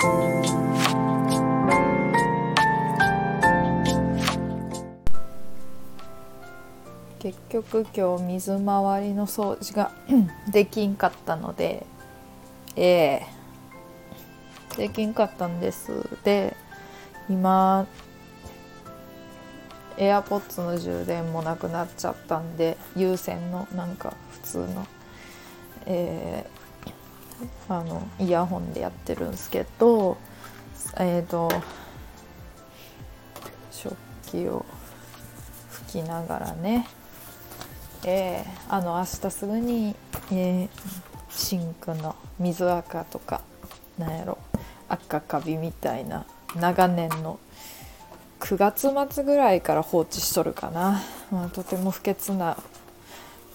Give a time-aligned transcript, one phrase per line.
[0.00, 0.08] 結
[7.50, 9.92] 局今日水回りの掃除が
[10.50, 11.84] できんかったので
[12.76, 13.26] ええ
[14.78, 16.08] できんかったんです。
[16.24, 16.56] で
[17.28, 17.86] 今
[19.98, 24.86] AirPods の充電もなくなっちゃったんで有線のなんか普通の
[25.84, 26.59] えー、
[27.68, 30.16] あのイヤホンでやってるんですけど
[30.98, 31.50] えっ、ー、と
[33.70, 34.64] 食器を
[35.88, 36.86] 拭きながらね
[38.02, 39.94] えー、あの明日すぐに、
[40.32, 40.68] えー、
[41.28, 43.42] シンクの水垢とか
[43.98, 44.38] なんやろ
[44.88, 46.24] 赤カビみたいな
[46.56, 47.38] 長年の
[48.40, 52.56] 9月末ぐらいから放置しとるかな、まあ、とても不潔な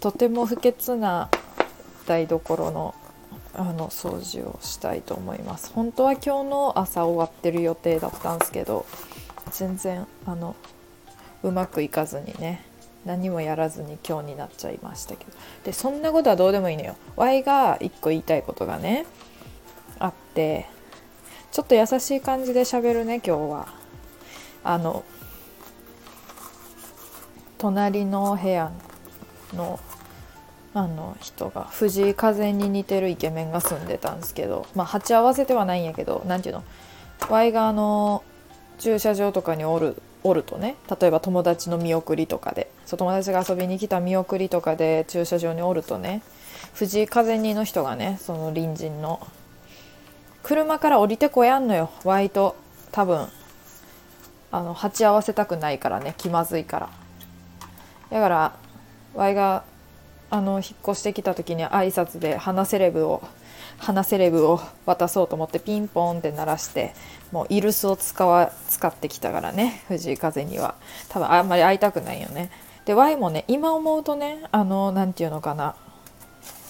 [0.00, 1.30] とても不潔な
[2.06, 2.94] 台所の
[3.58, 5.72] あの掃除をしたいと思います。
[5.72, 8.84] 本当は今日の朝終わってる予定だったんですけど
[9.50, 10.54] 全然あの
[11.42, 12.64] うまくいかずにね
[13.06, 15.30] 何もやらずに今日になっちゃいましたけど。
[15.64, 16.96] でそんなことはどうでもいいのよ。
[17.16, 19.06] Y が1個言いたいことがね
[19.98, 20.66] あって
[21.50, 23.68] ちょっと優しい感じで喋るね今日は。
[24.64, 25.04] あの
[27.56, 28.70] 隣の部屋
[29.54, 29.80] の
[30.76, 36.64] あの人が藤井風に似てるイケメンが住んでたんですけどまあ鉢合わせてはないんやけど何ていうの
[37.30, 38.22] ？Y があの
[38.78, 46.20] 駐車場とかにおるおるとね例えば友達の見送りとかでそう友達が遊びに来た見送りとかで駐車場におるとね
[46.74, 49.26] 藤井風にの人がねその隣人の
[50.42, 52.54] 車から降りてこやんのよワイと
[52.92, 53.28] 多分
[54.52, 56.90] あの鉢合わせたくないからね気まずいから。
[58.10, 58.56] だから
[59.14, 59.64] ワイが
[60.30, 63.22] あの引っ越してきた時に挨拶で花セレブを
[63.78, 66.94] 花セレブを渡そうと思ってピンポンって鳴らして
[67.30, 70.74] もうイルスを使わ使ってきたからね藤井風には。
[71.08, 72.50] 多分あんまり会いたくないよね。
[72.86, 75.74] で Y もね今思うとねあの何て言うのかな。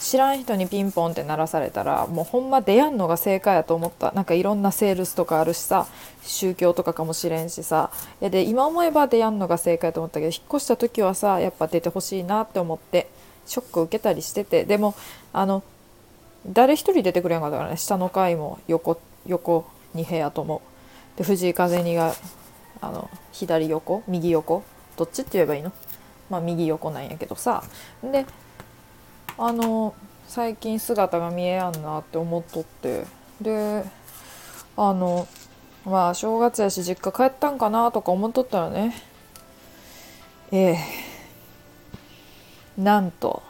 [0.00, 4.12] 知らん人にピンポンって鳴らされたらもうほんま出やんのが正解やと思った。
[4.12, 5.86] なんかいろんなセールスとかあるしさ
[6.22, 7.90] 宗教とかかもしれんしさ。
[8.20, 13.08] で今思えば出やんのが正解と思ったけど引っ越した時はさやっぱ出てほしいなって思って。
[13.46, 14.94] ショック受けたりしててでも
[15.32, 15.62] あの
[16.46, 17.76] 誰一人出てくれんかったからね。
[17.76, 20.62] 下の階も横横2部屋とも。
[21.16, 22.14] で藤井風にが
[22.80, 24.62] あの左横右横。
[24.96, 25.72] どっちって言えばいいの？
[26.30, 27.64] まあ右横なんやけどさ。
[28.02, 28.26] で
[29.38, 29.94] あの
[30.28, 33.04] 最近姿が見えやんなって思っとって。
[33.40, 33.84] で
[34.76, 35.26] あの
[35.84, 38.94] まあ正月やし実家帰ったんかなとか思っとったらね。
[40.52, 40.78] ええ。
[42.76, 43.42] なんと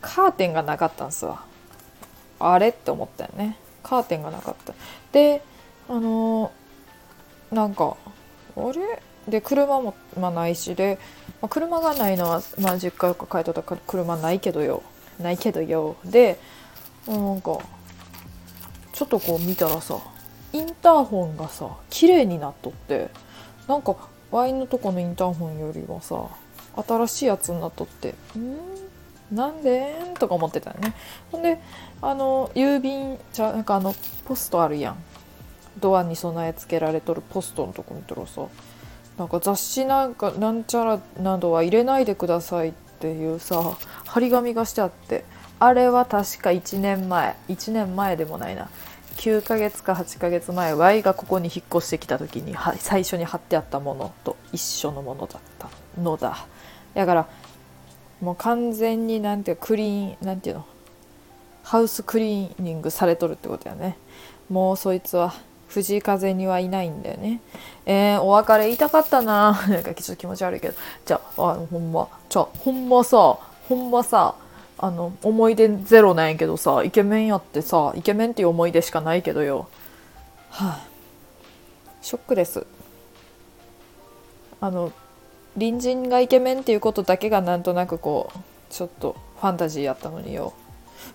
[0.00, 1.44] カーテンがなかったんすわ。
[2.38, 3.56] あれって思ったよね。
[3.82, 4.74] カーテンがなかった。
[5.12, 5.42] で
[5.88, 6.52] あの
[7.50, 7.96] なんか
[8.56, 9.02] あれ？
[9.28, 10.98] で車も、まあ、ないしで、
[11.42, 14.82] まあ、車がないのは、まあ、実家か帰っとったから車ないけどよ。
[15.20, 15.96] ないけどよ。
[16.04, 16.38] で
[17.08, 17.58] なんか
[18.92, 19.98] ちょっとこう見たらさ
[20.52, 23.10] インターホンがさ綺麗になっとって
[23.68, 23.96] なんか
[24.30, 26.28] ワインのとこのインターホンよりはさ
[26.76, 28.14] 新しいやつになっとって。
[28.38, 28.56] ん？
[29.34, 29.94] なんで？
[30.18, 30.94] とか思ってたよね。
[31.32, 31.58] ほんで
[32.02, 33.94] あの郵便じゃなんかあの
[34.24, 34.96] ポストあるやん。
[35.80, 38.46] ドアに備え付けられとるポストのとこ見たらさ
[39.18, 43.76] なんか雑誌なんかなんちゃらなどは入れないでくださいっていうさ
[44.06, 45.24] 張り紙がしてあって。
[45.58, 47.34] あれは確か1年前。
[47.48, 48.68] 1年前でもないな。
[49.16, 56.46] 9ヶ月か8ヶ月前 Y がここに引っ越してきた時に最初に貼ってあったものと一緒のものだったのだ。
[56.96, 57.28] だから
[58.20, 60.66] もう完全になんていうクリーンなんていうの？
[61.62, 63.98] ハウスクリーニングされとるってことやね。
[64.48, 65.34] もうそいつは
[65.68, 67.40] 藤井風にはいないんだよね。
[67.84, 69.60] えー、お別れ言いたかったな。
[69.68, 70.74] なんかちょっと気持ち悪いけど。
[71.04, 72.08] じゃああほんま。
[72.30, 73.36] じゃあほんまさ
[73.68, 74.34] ほんまさ
[74.78, 79.68] あの思い出ゼロなんやけどさイケメンやってさイケメンっていう思い出しかないけどよ。
[80.50, 80.86] はあ。
[82.00, 82.64] ショックです。
[84.60, 84.92] あの
[85.58, 88.38] 隣人がイケメンっていうことだけがなんとなくこう
[88.70, 90.52] ちょっとファンタジーやったのによ。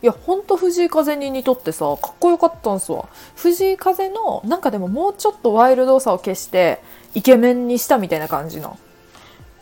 [0.01, 3.07] いやほんと藤井風に似とってさかっこよかったんすわ。
[3.35, 6.81] 藤井風のなんかでももうちょっとワイルドさを消して
[7.13, 8.79] イケメンにしたみたいな感じの。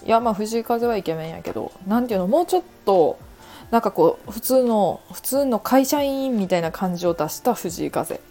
[0.06, 3.20] いやまあ藤井風はイケメンやけど何ていうのもうちょっと
[3.72, 8.22] なんかこう普通の普通の会社員みたいな感じを出した藤井風。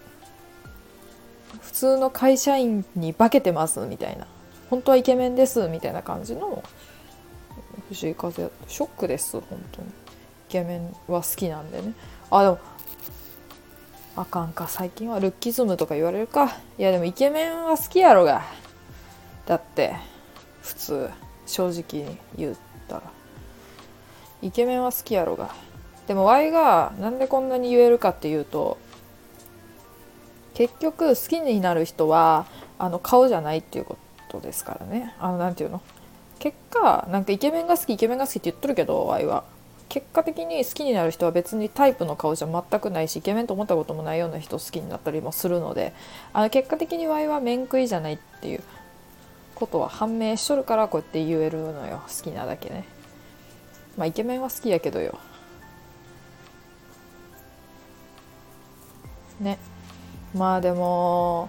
[1.61, 4.27] 普通の会社員に化けてますみたいな。
[4.71, 6.63] 本当はイケメンですみたいな感じの
[7.89, 9.89] 藤井風ショックです本当に。
[9.89, 9.93] イ
[10.49, 11.93] ケメンは好きなんでね。
[12.31, 12.59] あでも
[14.17, 14.69] あかんか。
[14.69, 16.57] 最近はルッキズムとか言われるか。
[16.79, 18.43] いやでもイケメンは好きやろが。
[19.47, 19.97] だって
[20.63, 21.11] 普通。
[21.47, 22.57] 正直に言っ
[22.89, 23.03] たら。
[24.43, 25.55] イケメンは好きやろが。
[26.07, 28.79] でも Y がなんでこんなに言えるかっていうと
[30.55, 32.47] 結局好きになる人は
[32.79, 34.08] あの顔じゃないっていうこと。
[34.41, 35.15] ですからね。
[35.19, 35.81] あのなんていうの？
[36.39, 39.45] 結果なんかイケメンが好きイケメンが好きって言っとるけど Y は。
[39.89, 45.95] 結果的に好きになる人は別にタイプの顔じゃ全くないしイケメンと思ったこともないような人好きになったりもするので
[46.35, 48.63] あの結果的にワイは面食いじゃないっていう
[49.55, 52.03] ことは判明しとるからこうやって言えるのよ。
[52.07, 52.85] 好きなだけね。
[53.97, 55.19] まあイケメンは好きやけどよ。
[59.41, 59.59] ね。
[60.35, 61.49] まあでも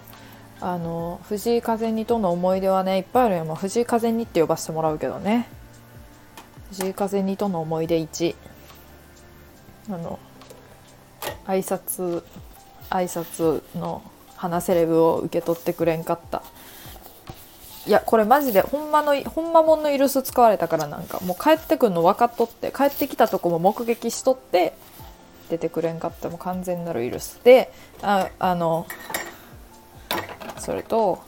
[0.62, 3.44] あの藤井風にとの思い出はねいっぱいあるよ。
[3.44, 5.48] もう藤井風にって呼ばせてもらうけどね。
[6.70, 8.34] 藤井風にとの思い出1
[9.88, 10.18] あの
[11.46, 12.22] 挨拶
[12.90, 14.02] 挨拶の
[14.36, 16.42] 花セレブを受け取ってくれんかった。
[17.86, 24.74] いやこれマジでほんまのほんまもんのイルス使われたからなんかもう帰ってくんの分かっとって帰ってきたとこも目撃しとって
[25.48, 26.28] 出てくれんかった。
[26.28, 27.40] もう完全なるイルス。
[27.42, 27.72] で
[28.02, 28.86] ああの
[30.60, 31.18] それと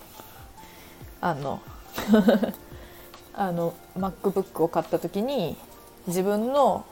[1.20, 1.60] あの
[3.34, 5.56] あの MacBook を買った時に
[6.06, 6.84] 自分の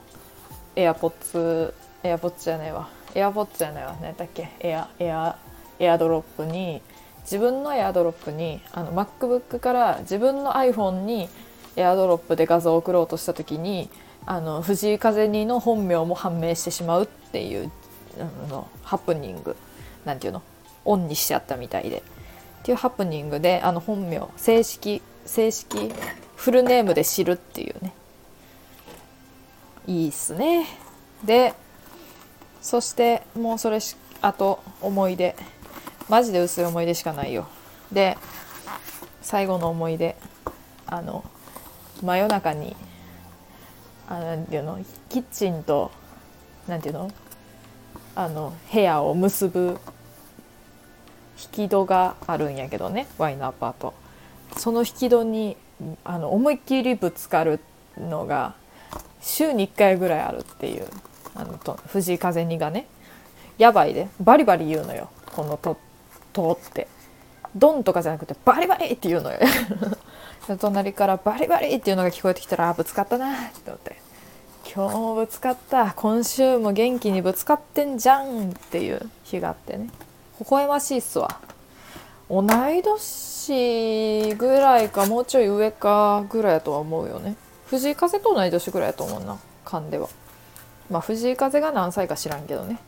[0.76, 1.72] AirPods
[2.02, 2.88] AirPods じゃないわ。
[3.14, 3.96] AirPods じゃないわ。
[4.00, 4.50] 何だっけ？
[4.60, 5.36] エアエア
[5.78, 6.80] エアドロップに
[7.22, 11.28] 自分のエアドロップにあの MacBook から自分の iPhone に
[11.76, 13.90] エアドロップで画像を送ろうとした時に
[14.26, 17.70] あの藤井風にの本名も判明してしまうっていう
[18.18, 19.56] あのハプニング。
[20.04, 20.42] なんていうの？
[20.86, 22.02] オンにしちゃったみたいで。
[22.60, 25.92] っていうハプニングであの本名正式正式
[26.36, 27.92] フルネームで知るっていうね。
[29.86, 30.66] いいっすね。
[31.24, 31.54] で
[32.60, 35.34] そしてもうそれしあと思い出。
[36.08, 37.46] マジで薄い思い出しかないよ。
[37.92, 38.18] で
[39.22, 40.16] 最後の思い出。
[40.86, 41.24] あの
[42.02, 42.76] 真夜中に
[44.08, 44.78] あなんていうの？
[45.08, 45.90] キッチンと
[46.68, 47.10] なんていうの？
[48.16, 49.78] あの部屋を結ぶ
[51.42, 53.94] 引き戸があるんやけどねワイのアパート。
[54.56, 55.56] その引き戸に
[56.04, 57.60] あの思いっきりぶつかる
[57.98, 58.54] のが
[59.20, 60.86] 週に1回ぐらいあるっていう
[61.34, 62.86] あのと藤井風にがね。
[63.58, 64.08] やばいで。
[64.20, 65.10] バリバリ言うのよ。
[65.34, 65.76] このと
[66.32, 66.88] 通って。
[67.54, 69.38] ドンとかじゃなくてバリバリって言うのよ。
[70.60, 74.00] 隣からバリバリっていうのが聞こえてきたらぶつかったなって思って。
[74.72, 75.92] 今日もぶつかった。
[75.94, 79.88] 今週も元気にぶつかってんじゃんっていう日があってね。
[80.40, 81.38] 微笑ましいっすわ。
[82.30, 87.36] 同い年ぐらいかもうちょい上かぐらいやとは思うよね。
[87.66, 90.08] 藤井風と同い年ぐらいやと思うな勘では。
[90.90, 92.78] まあ藤井風が何歳か知らんけどね。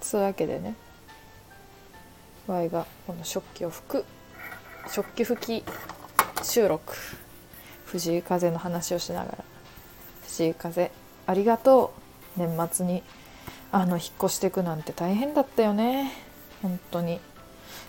[0.00, 0.76] そういうわけでね。
[2.46, 4.04] Y がこの食器を拭く
[4.90, 5.64] 食器拭き
[6.42, 6.94] 収録。
[7.84, 9.44] 藤井風の話をしながら。
[10.22, 10.90] 藤井風
[11.26, 11.99] ありがとう。
[12.46, 13.02] 年末に
[13.72, 16.12] あの引っ越してくなんて大変だったよね。
[16.62, 17.20] 本当に。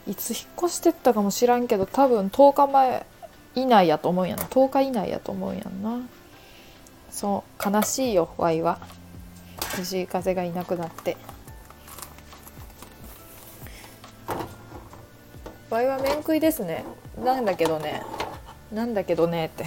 [0.07, 3.05] いつ引っ越してったかもしらんけど多分10日前
[3.55, 4.43] 以内やと思うんやな。
[4.43, 5.99] 10日以内やと思うんやんな。
[7.09, 7.71] そう。
[7.71, 8.79] 悲しいよ Y は。
[9.75, 11.17] 藤井風がいなくなって。
[15.69, 16.83] ワイは面食いですね。
[17.23, 18.03] なんだけどね。
[18.73, 19.65] なんだけどねって。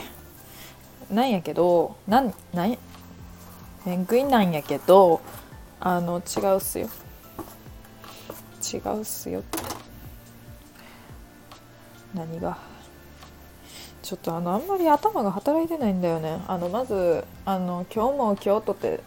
[1.11, 2.79] なんやけどなんなん
[3.85, 5.21] 面食いなんやけど
[5.81, 6.89] あの違うっすよ。
[8.73, 9.43] 違うっすよ。
[12.15, 12.57] 何が？
[14.03, 16.41] ちょっとあのあんまり頭が働いてないんだよね。
[16.47, 19.01] あのまずあの今日も京都って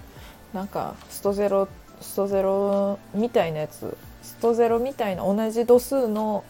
[0.53, 1.67] なんかストゼロ
[2.01, 3.97] ストゼロみたいなやつ。
[4.21, 6.43] ストゼロみたいな同じ度数の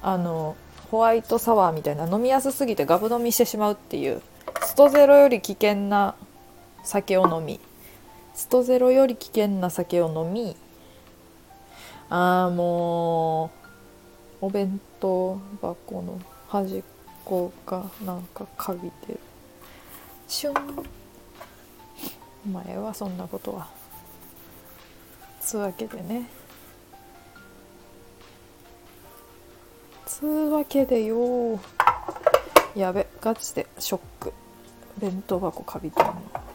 [0.00, 0.56] あの
[0.90, 4.22] ホワイトサワーみたいな飲みやすすぎてガブ飲みしてしまうっていう
[4.62, 6.14] ストゼロより危険な
[6.88, 7.60] 酒を飲み
[8.34, 10.56] ストゼロより危険な酒を飲み
[12.08, 13.50] ああも
[14.40, 16.18] うお弁当箱の
[16.48, 16.82] 端っ
[17.26, 19.20] こがなんかかびてる。
[20.28, 20.86] シュン。
[22.50, 23.68] 前はそんなことは。
[25.42, 26.26] つうわけでね。
[30.06, 31.60] つうわけでよ
[32.74, 34.32] やべガチでショック。
[34.98, 36.47] 弁当箱かびてんの。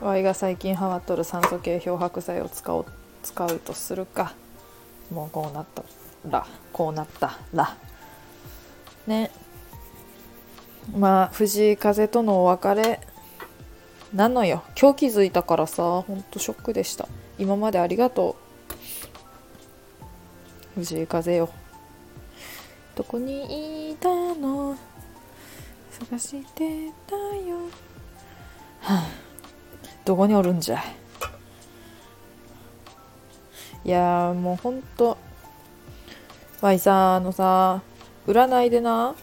[0.00, 2.86] わいが最近ハマっとる酸素系漂白剤を使おう
[3.22, 4.32] 使うとするか。
[5.10, 5.82] もうこうなった
[6.28, 7.76] らこうなったら。
[9.06, 9.30] ね。
[10.96, 13.00] まあ藤井風とのお別れ。
[14.14, 14.62] なのよ。
[14.80, 17.08] 今日気づいたからさほんとショックでした。
[17.38, 18.36] 今までありがと
[20.76, 20.80] う。
[20.80, 21.50] 藤井風よ。
[22.94, 24.76] どこにいたの？
[25.90, 27.56] 探してたよ。
[28.80, 29.27] はあ。
[30.08, 30.82] どこにおるんじゃ？
[33.84, 35.18] いやもうほんと
[36.62, 37.82] わいさあのさ
[38.26, 39.14] 占いでな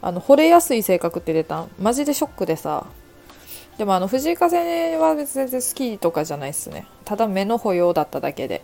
[0.00, 1.70] あの惚れやすい性格って出たん？
[1.80, 2.86] マジでショックでさ。
[3.78, 6.86] でもあの藤井風は別全然好きとかじゃないっすね。
[7.04, 8.62] ただ目の保養だっただけで。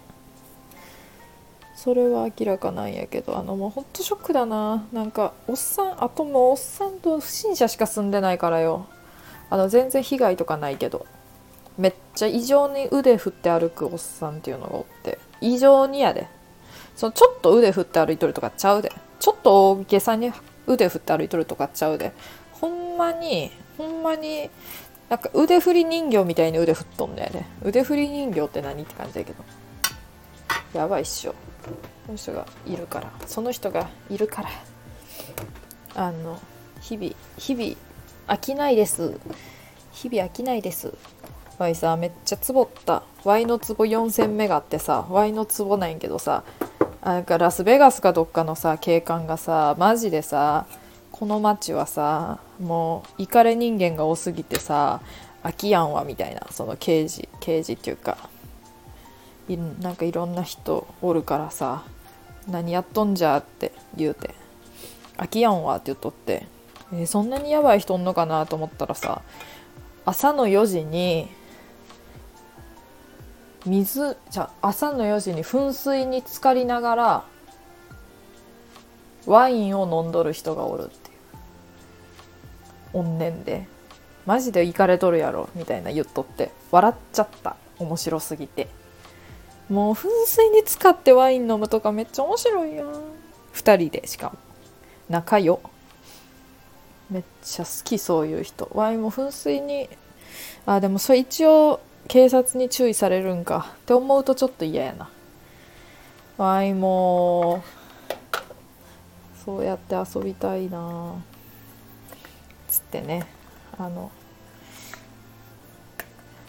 [1.74, 4.86] それは明らかなんやけどあのもうほんとショックだな。
[4.92, 8.86] なんかおっさんあともうおっさんと不審者しか住んでないからよ。
[9.50, 11.04] あの全然被害とかないけど。
[11.78, 16.26] めっちゃ異常に腕振って歩くおっさんっていうのがおって異常にやで。
[16.96, 18.92] そのちょっと腕振って歩いとるとかちゃうで。
[19.20, 20.32] ちょっと大げさに
[20.66, 22.12] 腕振って歩いとるとかちゃうで。
[22.52, 24.50] ほんまにほんまに
[25.08, 27.44] なんか腕振り人形みたいに腕振っとんのやで。
[27.62, 29.44] 腕振り人形って何って感じだけど。
[30.74, 31.34] やばいっしょ。
[32.06, 33.12] その人がいるから。
[33.26, 34.50] その人がいるから。
[35.94, 36.40] あの
[36.80, 37.76] 日々日々
[38.26, 39.18] 飽きないです。
[39.92, 40.92] 日々飽きないです。
[41.58, 43.02] わいさめっちゃつぼった。
[43.24, 46.44] ワイの壺4戦目があってさワイの壺なんやけどさ
[47.04, 50.66] なんかラスベガスかどっかのさ警官がさマジでさ
[51.10, 55.00] この街はさもうイカレ人間が多すぎてさ
[55.42, 58.16] 飽きやんわみたいなその刑事刑事っていうか。
[59.48, 61.84] いなんかいろんな人おるからさ
[62.46, 64.34] 何やっとんじゃって言うて
[65.16, 66.46] 飽きやんわって言っとって、
[66.92, 69.22] えーそんなにやばい人おんのかなと思ったらさ
[70.04, 71.28] 朝の4時に
[73.66, 77.24] 水じゃ朝の4時に噴水に浸かりながら
[79.26, 81.12] ワインを飲んどる人がおるってい
[82.94, 82.98] う。
[83.02, 83.66] 怨念で。
[84.24, 87.56] マジでイカれとるやろみたいな言っとって笑っちゃった。
[87.78, 88.68] 面白すぎて。
[89.68, 92.88] もう噴水に浸かってワイン飲むとかめっちゃ面白いやん。
[93.54, 94.38] 2人でしかも。
[95.10, 95.60] 仲良。
[97.10, 98.70] めっちゃ好きそういう人。
[98.72, 99.90] ワインも噴水に
[100.64, 103.74] あでもそれ一応警察に注意されるんか。
[103.76, 105.10] って思うとちょっと嫌やな。
[106.38, 107.62] ワインも
[109.44, 111.22] そうやって遊びたいな。
[112.68, 113.26] つってね。
[113.78, 114.10] あの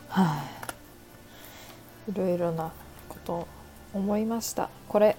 [0.07, 0.43] はあ
[2.09, 2.71] いろいろな
[3.07, 3.47] こと
[3.93, 4.69] 思いました。
[4.87, 5.17] これ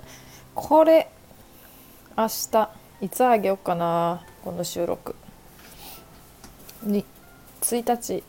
[0.54, 1.10] これ
[2.16, 2.70] 明日
[3.02, 5.14] いつあげようかなこの収録。
[6.82, 7.04] に
[7.60, 8.24] 1日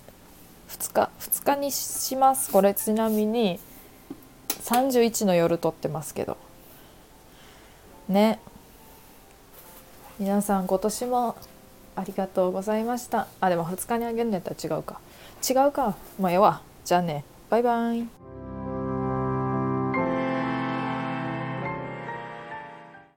[0.72, 2.52] 2日2日にします。
[2.52, 3.60] これちなみに
[4.64, 6.38] 31の夜撮ってますけど。
[8.08, 8.40] ね。
[10.20, 11.36] 皆さん今年も
[11.96, 13.28] ありがとうございました。
[13.40, 15.00] あでも2日にあげるんやったら違うか。
[15.48, 15.96] 違うか。
[16.20, 16.62] まあええわ。
[16.86, 17.26] じゃあね。
[17.50, 18.21] バイバイ。